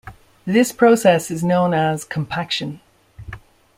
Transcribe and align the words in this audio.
This 0.47 0.71
process 0.71 1.29
is 1.29 1.43
known 1.43 1.75
as 1.75 2.03
compaction. 2.03 2.79